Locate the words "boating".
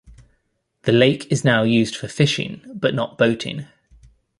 3.19-3.67